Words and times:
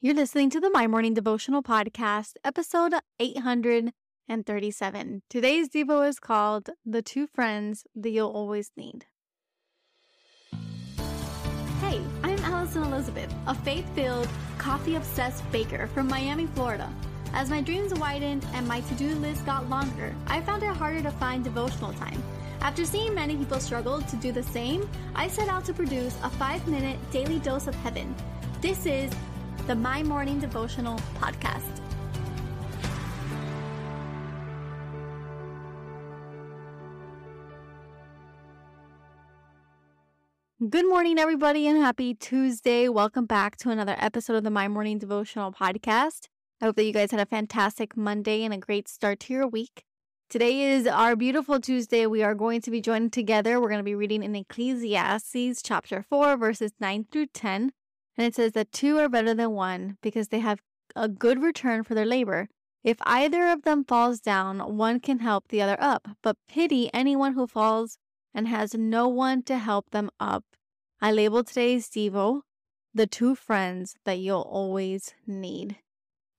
You're 0.00 0.14
listening 0.14 0.48
to 0.50 0.60
the 0.60 0.70
My 0.70 0.86
Morning 0.86 1.12
Devotional 1.12 1.60
Podcast, 1.60 2.34
episode 2.44 2.94
837. 3.18 5.22
Today's 5.28 5.68
Devo 5.68 6.08
is 6.08 6.20
called 6.20 6.70
The 6.86 7.02
Two 7.02 7.26
Friends 7.26 7.84
That 7.96 8.10
You'll 8.10 8.30
Always 8.30 8.70
Need. 8.76 9.06
Hey, 11.80 12.00
I'm 12.22 12.38
Alison 12.44 12.84
Elizabeth, 12.84 13.34
a 13.48 13.56
faith 13.56 13.92
filled, 13.96 14.28
coffee 14.56 14.94
obsessed 14.94 15.42
baker 15.50 15.88
from 15.88 16.06
Miami, 16.06 16.46
Florida. 16.46 16.88
As 17.32 17.50
my 17.50 17.60
dreams 17.60 17.92
widened 17.92 18.46
and 18.54 18.68
my 18.68 18.82
to 18.82 18.94
do 18.94 19.16
list 19.16 19.44
got 19.46 19.68
longer, 19.68 20.14
I 20.28 20.42
found 20.42 20.62
it 20.62 20.76
harder 20.76 21.02
to 21.02 21.10
find 21.10 21.42
devotional 21.42 21.92
time. 21.94 22.22
After 22.60 22.84
seeing 22.84 23.16
many 23.16 23.34
people 23.34 23.58
struggle 23.58 24.00
to 24.00 24.16
do 24.18 24.30
the 24.30 24.44
same, 24.44 24.88
I 25.16 25.26
set 25.26 25.48
out 25.48 25.64
to 25.64 25.74
produce 25.74 26.16
a 26.22 26.30
five 26.30 26.64
minute 26.68 26.98
daily 27.10 27.40
dose 27.40 27.66
of 27.66 27.74
heaven. 27.74 28.14
This 28.60 28.86
is 28.86 29.12
the 29.68 29.74
My 29.74 30.02
Morning 30.02 30.40
Devotional 30.40 30.98
Podcast. 31.20 31.82
Good 40.70 40.88
morning, 40.88 41.18
everybody, 41.18 41.66
and 41.66 41.76
happy 41.76 42.14
Tuesday. 42.14 42.88
Welcome 42.88 43.26
back 43.26 43.58
to 43.58 43.68
another 43.68 43.94
episode 43.98 44.36
of 44.36 44.44
the 44.44 44.50
My 44.50 44.68
Morning 44.68 44.98
Devotional 44.98 45.52
Podcast. 45.52 46.28
I 46.62 46.64
hope 46.64 46.76
that 46.76 46.84
you 46.84 46.94
guys 46.94 47.10
had 47.10 47.20
a 47.20 47.26
fantastic 47.26 47.94
Monday 47.94 48.44
and 48.44 48.54
a 48.54 48.58
great 48.58 48.88
start 48.88 49.20
to 49.20 49.34
your 49.34 49.46
week. 49.46 49.84
Today 50.30 50.62
is 50.62 50.86
our 50.86 51.14
beautiful 51.14 51.60
Tuesday. 51.60 52.06
We 52.06 52.22
are 52.22 52.34
going 52.34 52.62
to 52.62 52.70
be 52.70 52.80
joining 52.80 53.10
together. 53.10 53.60
We're 53.60 53.68
going 53.68 53.80
to 53.80 53.84
be 53.84 53.94
reading 53.94 54.22
in 54.22 54.34
Ecclesiastes 54.34 55.60
chapter 55.62 56.02
4, 56.08 56.38
verses 56.38 56.72
9 56.80 57.08
through 57.12 57.26
10. 57.26 57.72
And 58.18 58.26
it 58.26 58.34
says 58.34 58.52
that 58.52 58.72
two 58.72 58.98
are 58.98 59.08
better 59.08 59.32
than 59.32 59.52
one 59.52 59.96
because 60.02 60.28
they 60.28 60.40
have 60.40 60.60
a 60.94 61.08
good 61.08 61.40
return 61.40 61.84
for 61.84 61.94
their 61.94 62.04
labor. 62.04 62.48
If 62.84 62.98
either 63.02 63.48
of 63.48 63.62
them 63.62 63.84
falls 63.84 64.20
down, 64.20 64.76
one 64.76 65.00
can 65.00 65.20
help 65.20 65.48
the 65.48 65.62
other 65.62 65.76
up. 65.80 66.08
But 66.22 66.36
pity 66.48 66.90
anyone 66.92 67.34
who 67.34 67.46
falls 67.46 67.96
and 68.34 68.48
has 68.48 68.74
no 68.74 69.08
one 69.08 69.42
to 69.44 69.58
help 69.58 69.90
them 69.90 70.10
up. 70.18 70.44
I 71.00 71.12
labeled 71.12 71.46
today's 71.46 71.88
Devo 71.88 72.42
the 72.94 73.06
two 73.06 73.34
friends 73.34 73.94
that 74.04 74.18
you'll 74.18 74.48
always 74.50 75.14
need. 75.26 75.76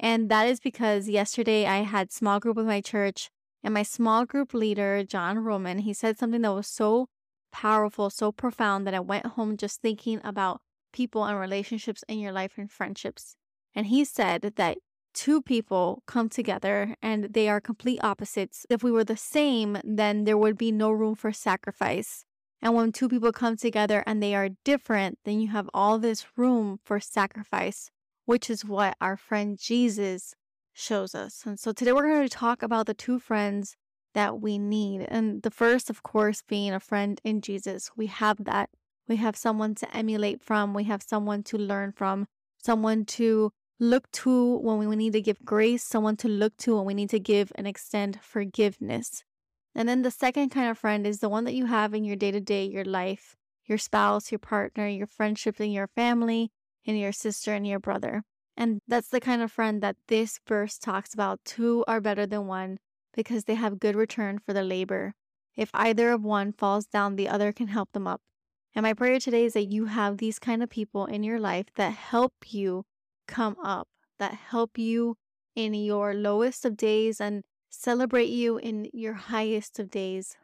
And 0.00 0.28
that 0.28 0.48
is 0.48 0.60
because 0.60 1.08
yesterday 1.08 1.66
I 1.66 1.78
had 1.78 2.12
small 2.12 2.40
group 2.40 2.56
with 2.56 2.66
my 2.66 2.80
church 2.80 3.30
and 3.62 3.74
my 3.74 3.82
small 3.82 4.24
group 4.24 4.54
leader, 4.54 5.02
John 5.04 5.38
Roman, 5.38 5.78
he 5.78 5.92
said 5.92 6.18
something 6.18 6.42
that 6.42 6.54
was 6.54 6.66
so 6.66 7.08
powerful, 7.52 8.10
so 8.10 8.30
profound 8.30 8.86
that 8.86 8.94
I 8.94 9.00
went 9.00 9.26
home 9.26 9.56
just 9.56 9.80
thinking 9.80 10.20
about 10.22 10.60
people 10.98 11.24
and 11.24 11.38
relationships 11.38 12.02
in 12.08 12.18
your 12.18 12.32
life 12.32 12.58
and 12.58 12.68
friendships. 12.78 13.36
And 13.72 13.86
he 13.86 14.04
said 14.04 14.40
that 14.56 14.78
two 15.14 15.40
people 15.40 16.02
come 16.06 16.28
together 16.28 16.96
and 17.00 17.18
they 17.36 17.48
are 17.48 17.60
complete 17.60 18.00
opposites. 18.02 18.66
If 18.68 18.82
we 18.82 18.90
were 18.90 19.04
the 19.04 19.16
same, 19.36 19.78
then 19.84 20.24
there 20.24 20.36
would 20.42 20.58
be 20.58 20.72
no 20.72 20.90
room 20.90 21.14
for 21.14 21.32
sacrifice. 21.32 22.24
And 22.60 22.74
when 22.74 22.90
two 22.90 23.08
people 23.08 23.30
come 23.30 23.56
together 23.56 24.02
and 24.08 24.20
they 24.20 24.34
are 24.34 24.50
different, 24.64 25.20
then 25.24 25.38
you 25.40 25.48
have 25.48 25.70
all 25.72 26.00
this 26.00 26.26
room 26.36 26.80
for 26.84 26.98
sacrifice, 26.98 27.92
which 28.24 28.50
is 28.50 28.64
what 28.64 28.96
our 29.00 29.16
friend 29.16 29.56
Jesus 29.56 30.34
shows 30.72 31.14
us. 31.14 31.44
And 31.46 31.60
so 31.60 31.70
today 31.70 31.92
we're 31.92 32.08
going 32.08 32.28
to 32.28 32.42
talk 32.46 32.64
about 32.64 32.86
the 32.86 32.94
two 33.06 33.20
friends 33.20 33.76
that 34.14 34.40
we 34.40 34.58
need. 34.58 35.02
And 35.02 35.42
the 35.42 35.52
first, 35.62 35.90
of 35.90 36.02
course, 36.02 36.42
being 36.42 36.72
a 36.74 36.80
friend 36.80 37.20
in 37.22 37.40
Jesus. 37.40 37.92
We 37.96 38.06
have 38.06 38.38
that 38.46 38.70
we 39.08 39.16
have 39.16 39.36
someone 39.36 39.74
to 39.76 39.96
emulate 39.96 40.42
from. 40.42 40.74
We 40.74 40.84
have 40.84 41.02
someone 41.02 41.42
to 41.44 41.58
learn 41.58 41.92
from, 41.92 42.26
someone 42.62 43.04
to 43.06 43.50
look 43.80 44.10
to 44.10 44.56
when 44.58 44.78
we 44.78 44.96
need 44.96 45.12
to 45.14 45.22
give 45.22 45.44
grace, 45.44 45.84
someone 45.84 46.16
to 46.18 46.28
look 46.28 46.56
to 46.58 46.76
when 46.76 46.84
we 46.84 46.94
need 46.94 47.10
to 47.10 47.20
give 47.20 47.52
and 47.54 47.66
extend 47.66 48.20
forgiveness. 48.20 49.24
And 49.74 49.88
then 49.88 50.02
the 50.02 50.10
second 50.10 50.50
kind 50.50 50.68
of 50.70 50.78
friend 50.78 51.06
is 51.06 51.20
the 51.20 51.28
one 51.28 51.44
that 51.44 51.54
you 51.54 51.66
have 51.66 51.94
in 51.94 52.04
your 52.04 52.16
day 52.16 52.30
to 52.30 52.40
day, 52.40 52.64
your 52.64 52.84
life, 52.84 53.36
your 53.64 53.78
spouse, 53.78 54.32
your 54.32 54.38
partner, 54.38 54.88
your 54.88 55.06
friendship 55.06 55.60
in 55.60 55.70
your 55.70 55.86
family, 55.86 56.50
and 56.86 56.98
your 56.98 57.12
sister 57.12 57.54
and 57.54 57.66
your 57.66 57.78
brother. 57.78 58.24
And 58.56 58.80
that's 58.88 59.08
the 59.08 59.20
kind 59.20 59.40
of 59.40 59.52
friend 59.52 59.82
that 59.82 59.96
this 60.08 60.40
verse 60.46 60.78
talks 60.78 61.14
about. 61.14 61.38
Two 61.44 61.84
are 61.86 62.00
better 62.00 62.26
than 62.26 62.48
one 62.48 62.78
because 63.14 63.44
they 63.44 63.54
have 63.54 63.78
good 63.78 63.94
return 63.94 64.38
for 64.38 64.52
their 64.52 64.64
labor. 64.64 65.14
If 65.56 65.70
either 65.74 66.10
of 66.10 66.24
one 66.24 66.52
falls 66.52 66.86
down, 66.86 67.14
the 67.14 67.28
other 67.28 67.52
can 67.52 67.68
help 67.68 67.92
them 67.92 68.06
up. 68.08 68.22
And 68.74 68.82
my 68.82 68.94
prayer 68.94 69.18
today 69.18 69.44
is 69.44 69.54
that 69.54 69.64
you 69.64 69.86
have 69.86 70.18
these 70.18 70.38
kind 70.38 70.62
of 70.62 70.70
people 70.70 71.06
in 71.06 71.22
your 71.22 71.40
life 71.40 71.66
that 71.76 71.92
help 71.92 72.32
you 72.46 72.84
come 73.26 73.56
up, 73.62 73.88
that 74.18 74.34
help 74.34 74.78
you 74.78 75.16
in 75.56 75.74
your 75.74 76.14
lowest 76.14 76.64
of 76.64 76.76
days 76.76 77.20
and 77.20 77.42
celebrate 77.70 78.28
you 78.28 78.58
in 78.58 78.88
your 78.92 79.14
highest 79.14 79.78
of 79.78 79.90
days. 79.90 80.36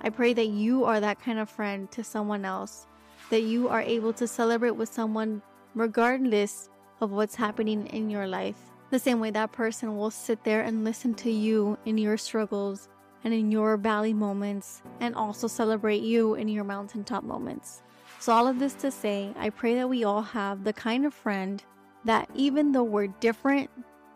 I 0.00 0.10
pray 0.10 0.32
that 0.32 0.48
you 0.48 0.84
are 0.84 1.00
that 1.00 1.20
kind 1.20 1.38
of 1.38 1.48
friend 1.48 1.90
to 1.92 2.02
someone 2.02 2.44
else, 2.44 2.86
that 3.30 3.42
you 3.42 3.68
are 3.68 3.82
able 3.82 4.12
to 4.14 4.26
celebrate 4.26 4.72
with 4.72 4.92
someone 4.92 5.42
regardless 5.74 6.68
of 7.00 7.10
what's 7.10 7.34
happening 7.34 7.86
in 7.88 8.10
your 8.10 8.26
life. 8.26 8.56
The 8.90 8.98
same 8.98 9.20
way 9.20 9.30
that 9.30 9.52
person 9.52 9.96
will 9.96 10.10
sit 10.10 10.42
there 10.42 10.62
and 10.62 10.84
listen 10.84 11.14
to 11.14 11.30
you 11.30 11.78
in 11.84 11.96
your 11.96 12.16
struggles 12.16 12.88
and 13.24 13.34
in 13.34 13.50
your 13.50 13.76
valley 13.76 14.14
moments, 14.14 14.82
and 15.00 15.14
also 15.14 15.46
celebrate 15.46 16.02
you 16.02 16.34
in 16.34 16.48
your 16.48 16.64
mountaintop 16.64 17.24
moments. 17.24 17.82
So, 18.18 18.32
all 18.32 18.46
of 18.46 18.58
this 18.58 18.74
to 18.74 18.90
say, 18.90 19.32
I 19.38 19.50
pray 19.50 19.74
that 19.76 19.88
we 19.88 20.04
all 20.04 20.22
have 20.22 20.64
the 20.64 20.72
kind 20.72 21.06
of 21.06 21.14
friend 21.14 21.62
that 22.04 22.28
even 22.34 22.72
though 22.72 22.84
we're 22.84 23.06
different, 23.06 23.70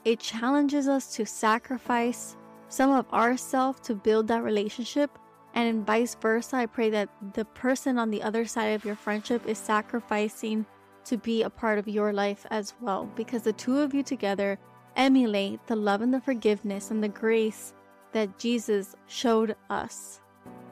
it 0.04 0.20
challenges 0.20 0.88
us 0.88 1.14
to 1.16 1.24
sacrifice 1.24 2.36
some 2.68 2.90
of 2.90 3.10
ourself 3.12 3.82
to 3.82 3.94
build 3.94 4.28
that 4.28 4.42
relationship. 4.42 5.18
And 5.54 5.86
vice 5.86 6.16
versa, 6.16 6.56
I 6.56 6.66
pray 6.66 6.90
that 6.90 7.08
the 7.34 7.44
person 7.44 7.98
on 7.98 8.10
the 8.10 8.22
other 8.22 8.44
side 8.44 8.74
of 8.74 8.84
your 8.84 8.96
friendship 8.96 9.46
is 9.46 9.58
sacrificing 9.58 10.66
to 11.04 11.16
be 11.16 11.42
a 11.42 11.50
part 11.50 11.78
of 11.78 11.86
your 11.86 12.12
life 12.12 12.46
as 12.50 12.74
well. 12.80 13.08
Because 13.14 13.42
the 13.42 13.52
two 13.52 13.78
of 13.78 13.94
you 13.94 14.02
together 14.02 14.58
emulate 14.96 15.66
the 15.66 15.76
love 15.76 16.02
and 16.02 16.12
the 16.12 16.20
forgiveness 16.20 16.90
and 16.90 17.02
the 17.02 17.08
grace 17.08 17.74
that 18.14 18.38
Jesus 18.38 18.96
showed 19.06 19.54
us. 19.68 20.20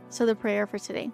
So, 0.09 0.25
the 0.25 0.35
prayer 0.35 0.67
for 0.67 0.79
today. 0.79 1.11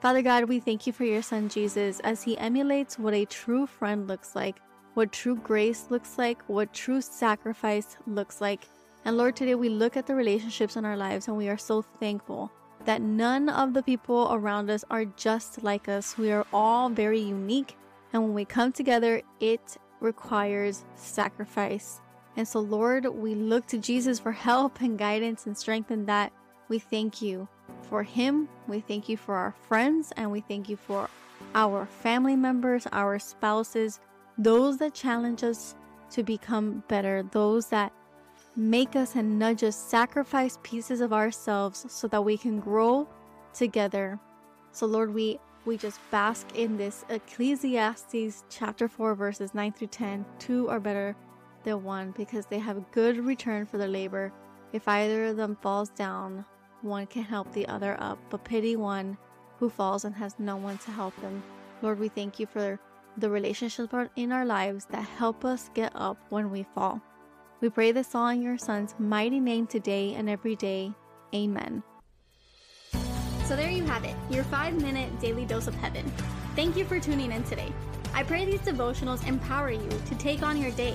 Father 0.00 0.22
God, 0.22 0.44
we 0.44 0.60
thank 0.60 0.86
you 0.86 0.92
for 0.92 1.04
your 1.04 1.22
son 1.22 1.48
Jesus 1.48 2.00
as 2.00 2.22
he 2.22 2.38
emulates 2.38 2.98
what 2.98 3.12
a 3.12 3.26
true 3.26 3.66
friend 3.66 4.08
looks 4.08 4.34
like, 4.34 4.56
what 4.94 5.12
true 5.12 5.36
grace 5.36 5.86
looks 5.90 6.16
like, 6.16 6.42
what 6.48 6.72
true 6.72 7.02
sacrifice 7.02 7.98
looks 8.06 8.40
like. 8.40 8.66
And 9.04 9.18
Lord, 9.18 9.36
today 9.36 9.54
we 9.54 9.68
look 9.68 9.98
at 9.98 10.06
the 10.06 10.14
relationships 10.14 10.76
in 10.76 10.86
our 10.86 10.96
lives 10.96 11.28
and 11.28 11.36
we 11.36 11.48
are 11.48 11.58
so 11.58 11.82
thankful 11.82 12.50
that 12.86 13.02
none 13.02 13.50
of 13.50 13.74
the 13.74 13.82
people 13.82 14.28
around 14.32 14.70
us 14.70 14.84
are 14.90 15.04
just 15.04 15.62
like 15.62 15.88
us. 15.88 16.16
We 16.16 16.32
are 16.32 16.46
all 16.52 16.88
very 16.88 17.20
unique. 17.20 17.76
And 18.12 18.22
when 18.22 18.34
we 18.34 18.46
come 18.46 18.72
together, 18.72 19.20
it 19.38 19.76
requires 20.00 20.84
sacrifice. 20.96 22.00
And 22.40 22.48
so, 22.48 22.60
Lord, 22.60 23.04
we 23.04 23.34
look 23.34 23.66
to 23.66 23.76
Jesus 23.76 24.18
for 24.18 24.32
help 24.32 24.80
and 24.80 24.98
guidance 24.98 25.44
and 25.44 25.54
strength 25.54 25.90
in 25.90 26.06
that. 26.06 26.32
We 26.70 26.78
thank 26.78 27.20
you 27.20 27.46
for 27.82 28.02
him. 28.02 28.48
We 28.66 28.80
thank 28.80 29.10
you 29.10 29.18
for 29.18 29.34
our 29.34 29.54
friends 29.68 30.10
and 30.16 30.32
we 30.32 30.40
thank 30.40 30.70
you 30.70 30.78
for 30.78 31.10
our 31.54 31.84
family 31.84 32.36
members, 32.36 32.86
our 32.92 33.18
spouses, 33.18 34.00
those 34.38 34.78
that 34.78 34.94
challenge 34.94 35.44
us 35.44 35.74
to 36.12 36.22
become 36.22 36.82
better, 36.88 37.24
those 37.30 37.66
that 37.66 37.92
make 38.56 38.96
us 38.96 39.16
and 39.16 39.38
nudge 39.38 39.62
us 39.62 39.76
sacrifice 39.76 40.58
pieces 40.62 41.02
of 41.02 41.12
ourselves 41.12 41.84
so 41.90 42.08
that 42.08 42.24
we 42.24 42.38
can 42.38 42.58
grow 42.58 43.06
together. 43.52 44.18
So 44.72 44.86
Lord, 44.86 45.12
we 45.12 45.38
we 45.66 45.76
just 45.76 46.00
bask 46.10 46.56
in 46.56 46.78
this 46.78 47.04
Ecclesiastes 47.10 48.44
chapter 48.48 48.88
4 48.88 49.14
verses 49.14 49.52
9 49.52 49.72
through 49.72 49.88
10. 49.88 50.24
Two 50.38 50.70
are 50.70 50.80
better 50.80 51.14
the 51.64 51.76
one 51.76 52.12
because 52.16 52.46
they 52.46 52.58
have 52.58 52.90
good 52.92 53.18
return 53.18 53.66
for 53.66 53.78
their 53.78 53.88
labor. 53.88 54.32
If 54.72 54.86
either 54.86 55.26
of 55.26 55.36
them 55.36 55.56
falls 55.60 55.90
down, 55.90 56.44
one 56.82 57.06
can 57.06 57.22
help 57.22 57.52
the 57.52 57.66
other 57.68 57.96
up, 58.00 58.18
but 58.30 58.44
pity 58.44 58.76
one 58.76 59.18
who 59.58 59.68
falls 59.68 60.04
and 60.04 60.14
has 60.14 60.34
no 60.38 60.56
one 60.56 60.78
to 60.78 60.90
help 60.90 61.14
them. 61.20 61.42
Lord, 61.82 61.98
we 61.98 62.08
thank 62.08 62.38
you 62.38 62.46
for 62.46 62.78
the 63.16 63.28
relationships 63.28 63.92
in 64.16 64.32
our 64.32 64.46
lives 64.46 64.86
that 64.90 65.02
help 65.02 65.44
us 65.44 65.70
get 65.74 65.92
up 65.94 66.16
when 66.30 66.50
we 66.50 66.64
fall. 66.74 67.02
We 67.60 67.68
pray 67.68 67.92
this 67.92 68.14
all 68.14 68.28
in 68.28 68.40
your 68.40 68.56
Son's 68.56 68.94
mighty 68.98 69.40
name 69.40 69.66
today 69.66 70.14
and 70.14 70.30
every 70.30 70.56
day. 70.56 70.92
Amen. 71.34 71.82
So 73.44 73.56
there 73.56 73.70
you 73.70 73.84
have 73.84 74.04
it, 74.04 74.14
your 74.30 74.44
five 74.44 74.80
minute 74.80 75.20
daily 75.20 75.44
dose 75.44 75.66
of 75.66 75.74
heaven. 75.74 76.10
Thank 76.56 76.76
you 76.76 76.84
for 76.84 76.98
tuning 76.98 77.32
in 77.32 77.42
today. 77.44 77.72
I 78.14 78.22
pray 78.22 78.44
these 78.44 78.60
devotionals 78.60 79.26
empower 79.26 79.70
you 79.70 79.88
to 80.06 80.14
take 80.16 80.42
on 80.42 80.56
your 80.56 80.70
day 80.72 80.94